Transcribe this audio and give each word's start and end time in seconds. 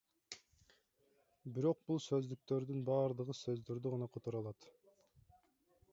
Бирок 1.57 1.83
бул 1.91 2.01
сөздүктөрдүн 2.07 2.81
баардыгы 2.89 3.37
сөздөрдү 3.43 3.95
гана 3.97 4.09
которо 4.17 4.45
алат. 4.45 4.71